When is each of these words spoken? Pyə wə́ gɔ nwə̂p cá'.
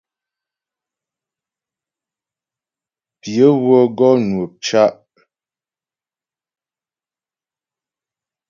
Pyə 3.19 3.47
wə́ 3.65 3.81
gɔ 3.97 4.09
nwə̂p 4.29 4.53
cá'. 4.65 4.91